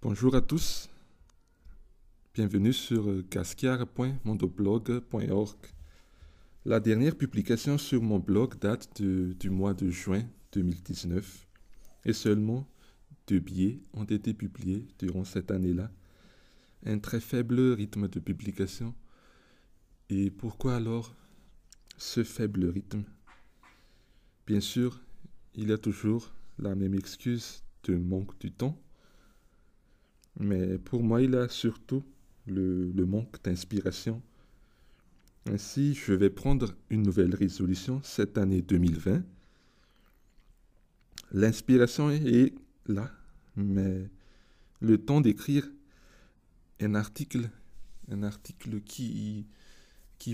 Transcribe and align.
Bonjour 0.00 0.36
à 0.36 0.40
tous. 0.40 0.88
Bienvenue 2.32 2.72
sur 2.72 3.10
euh, 3.10 3.26
casquiar.mondoblog.org. 3.28 5.56
La 6.64 6.78
dernière 6.78 7.16
publication 7.16 7.78
sur 7.78 8.00
mon 8.00 8.20
blog 8.20 8.60
date 8.60 9.02
du 9.02 9.50
mois 9.50 9.74
de 9.74 9.90
juin 9.90 10.22
2019 10.52 11.48
et 12.04 12.12
seulement 12.12 12.64
deux 13.26 13.40
billets 13.40 13.80
ont 13.92 14.04
été 14.04 14.34
publiés 14.34 14.86
durant 15.00 15.24
cette 15.24 15.50
année-là. 15.50 15.90
Un 16.86 17.00
très 17.00 17.18
faible 17.18 17.58
rythme 17.72 18.06
de 18.06 18.20
publication. 18.20 18.94
Et 20.10 20.30
pourquoi 20.30 20.76
alors 20.76 21.12
ce 21.96 22.22
faible 22.22 22.66
rythme? 22.66 23.02
Bien 24.46 24.60
sûr, 24.60 25.00
il 25.56 25.70
y 25.70 25.72
a 25.72 25.78
toujours 25.78 26.32
la 26.56 26.76
même 26.76 26.94
excuse 26.94 27.64
de 27.82 27.96
manque 27.96 28.38
du 28.38 28.52
temps. 28.52 28.80
Mais 30.38 30.78
pour 30.78 31.02
moi, 31.02 31.20
il 31.20 31.34
a 31.34 31.48
surtout 31.48 32.04
le, 32.46 32.92
manque 33.04 33.42
d'inspiration. 33.42 34.22
Ainsi, 35.46 35.94
je 35.94 36.12
vais 36.12 36.30
prendre 36.30 36.74
une 36.90 37.02
nouvelle 37.02 37.34
résolution 37.34 38.00
cette 38.04 38.38
année 38.38 38.62
2020. 38.62 39.22
L'inspiration 41.32 42.10
est 42.10 42.54
là, 42.86 43.10
mais 43.56 44.08
le 44.80 44.98
temps 44.98 45.20
d'écrire 45.20 45.68
un 46.80 46.94
article, 46.94 47.50
un 48.10 48.22
article 48.22 48.80
qui 48.80 49.44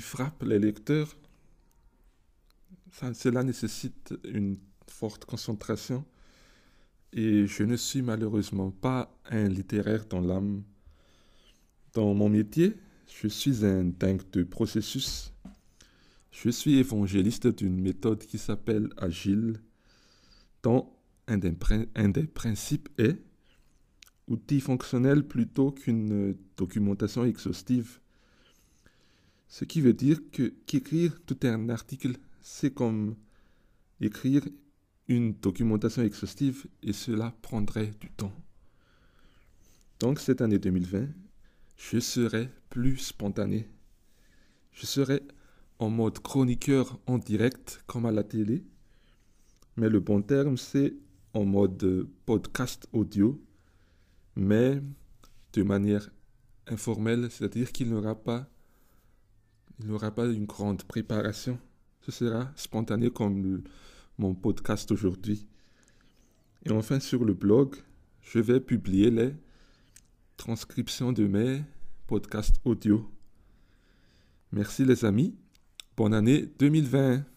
frappe 0.00 0.42
les 0.42 0.58
lecteurs, 0.58 1.16
cela 3.14 3.42
nécessite 3.42 4.14
une 4.24 4.58
forte 4.86 5.24
concentration 5.24 6.04
et 7.14 7.46
je 7.46 7.62
ne 7.62 7.76
suis 7.76 8.02
malheureusement 8.02 8.72
pas 8.72 9.16
un 9.30 9.48
littéraire 9.48 10.04
dans 10.06 10.20
l'âme. 10.20 10.64
Dans 11.92 12.12
mon 12.12 12.28
métier, 12.28 12.74
je 13.06 13.28
suis 13.28 13.64
un 13.64 13.84
dingue 13.84 14.28
de 14.32 14.42
processus. 14.42 15.32
Je 16.32 16.50
suis 16.50 16.78
évangéliste 16.78 17.46
d'une 17.46 17.80
méthode 17.80 18.26
qui 18.26 18.36
s'appelle 18.36 18.88
Agile, 18.96 19.60
dont 20.64 20.90
un 21.28 21.38
des, 21.38 22.26
principes 22.26 22.88
est 22.98 23.16
outil 24.26 24.60
fonctionnel 24.60 25.24
plutôt 25.26 25.70
qu'une 25.70 26.36
documentation 26.56 27.24
exhaustive. 27.24 28.00
Ce 29.46 29.64
qui 29.64 29.80
veut 29.80 29.92
dire 29.92 30.18
que 30.32 30.52
qu'écrire 30.66 31.20
tout 31.24 31.38
un 31.44 31.68
article, 31.68 32.16
c'est 32.40 32.74
comme 32.74 33.14
écrire 34.00 34.42
une 35.08 35.34
documentation 35.34 36.02
exhaustive 36.02 36.66
et 36.82 36.92
cela 36.92 37.34
prendrait 37.42 37.92
du 38.00 38.10
temps. 38.10 38.32
Donc 40.00 40.18
cette 40.18 40.40
année 40.40 40.58
2020, 40.58 41.08
je 41.76 41.98
serai 41.98 42.50
plus 42.70 42.96
spontané. 42.98 43.68
Je 44.72 44.86
serai 44.86 45.22
en 45.78 45.90
mode 45.90 46.18
chroniqueur 46.20 46.98
en 47.06 47.18
direct 47.18 47.82
comme 47.86 48.06
à 48.06 48.12
la 48.12 48.24
télé, 48.24 48.64
mais 49.76 49.88
le 49.88 50.00
bon 50.00 50.22
terme 50.22 50.56
c'est 50.56 50.94
en 51.32 51.44
mode 51.44 52.08
podcast 52.26 52.88
audio, 52.92 53.40
mais 54.36 54.80
de 55.52 55.62
manière 55.62 56.08
informelle, 56.66 57.30
c'est-à-dire 57.30 57.72
qu'il 57.72 57.90
n'aura 57.90 58.14
pas 58.14 58.48
il 59.80 59.88
n'aura 59.88 60.14
pas 60.14 60.26
une 60.26 60.44
grande 60.44 60.84
préparation. 60.84 61.58
Ce 62.02 62.12
sera 62.12 62.52
spontané 62.54 63.10
comme 63.10 63.62
mon 64.18 64.34
podcast 64.34 64.90
aujourd'hui. 64.90 65.46
Et 66.64 66.70
enfin, 66.70 67.00
sur 67.00 67.24
le 67.24 67.34
blog, 67.34 67.76
je 68.22 68.38
vais 68.38 68.60
publier 68.60 69.10
les 69.10 69.34
transcriptions 70.36 71.12
de 71.12 71.26
mes 71.26 71.62
podcasts 72.06 72.60
audio. 72.64 73.10
Merci 74.52 74.84
les 74.84 75.04
amis. 75.04 75.34
Bonne 75.96 76.14
année 76.14 76.48
2020. 76.58 77.33